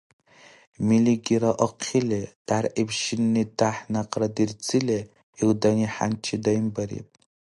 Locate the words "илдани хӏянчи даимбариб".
5.41-7.07